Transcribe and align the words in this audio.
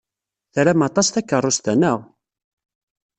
Tram 0.53 0.79
aṭas 0.87 1.07
takeṛṛust-a, 1.09 1.73
naɣ? 1.75 1.99